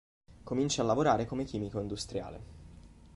[0.43, 2.41] Comincia a lavorare come chimico industriale.